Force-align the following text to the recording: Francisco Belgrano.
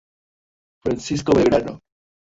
Francisco 0.81 1.31
Belgrano. 1.31 1.79